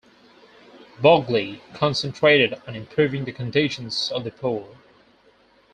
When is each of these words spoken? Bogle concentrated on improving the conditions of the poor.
Bogle 0.99 1.59
concentrated 1.75 2.59
on 2.65 2.75
improving 2.75 3.23
the 3.25 3.31
conditions 3.31 4.11
of 4.11 4.23
the 4.23 4.31
poor. 4.31 4.75